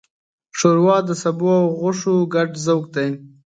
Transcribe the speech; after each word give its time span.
ښوروا 0.57 0.97
د 1.05 1.09
سبو 1.21 1.47
او 1.59 1.65
غوښو 1.79 2.13
ګډ 2.33 2.49
ذوق 2.65 2.83
دی. 2.95 3.09